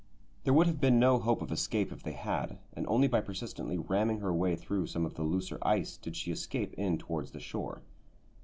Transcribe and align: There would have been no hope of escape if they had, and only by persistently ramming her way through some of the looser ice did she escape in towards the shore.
There 0.45 0.53
would 0.55 0.65
have 0.65 0.81
been 0.81 0.99
no 0.99 1.19
hope 1.19 1.43
of 1.43 1.51
escape 1.51 1.91
if 1.91 2.01
they 2.01 2.13
had, 2.13 2.57
and 2.73 2.87
only 2.87 3.07
by 3.07 3.21
persistently 3.21 3.77
ramming 3.77 4.19
her 4.21 4.33
way 4.33 4.55
through 4.55 4.87
some 4.87 5.05
of 5.05 5.13
the 5.13 5.21
looser 5.21 5.59
ice 5.61 5.95
did 5.95 6.15
she 6.15 6.31
escape 6.31 6.73
in 6.73 6.97
towards 6.97 7.33
the 7.33 7.39
shore. 7.39 7.83